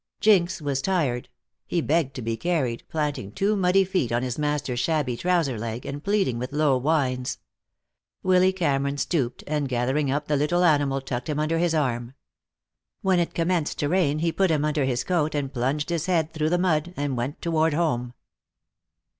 [0.19, 1.29] Jinx was tired.
[1.67, 5.85] He begged to be carried, planting two muddy feet on his master's shabby trouser leg,
[5.85, 7.37] and pleading with low whines.
[8.23, 12.15] Willy Cameron stooped and, gathering up the little animal, tucked him under his arm.
[13.03, 16.33] When it commenced to rain he put him under his coat and plunged his head
[16.33, 18.15] through the mud and wet toward home.